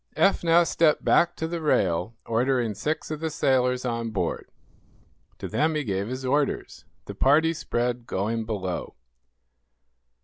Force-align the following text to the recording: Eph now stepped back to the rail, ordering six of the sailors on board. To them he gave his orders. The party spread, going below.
Eph 0.15 0.43
now 0.43 0.63
stepped 0.63 1.05
back 1.05 1.35
to 1.35 1.47
the 1.47 1.61
rail, 1.61 2.15
ordering 2.25 2.73
six 2.73 3.11
of 3.11 3.19
the 3.19 3.29
sailors 3.29 3.85
on 3.85 4.09
board. 4.09 4.49
To 5.37 5.47
them 5.47 5.75
he 5.75 5.83
gave 5.83 6.07
his 6.07 6.25
orders. 6.25 6.85
The 7.05 7.13
party 7.13 7.53
spread, 7.53 8.07
going 8.07 8.45
below. 8.45 8.95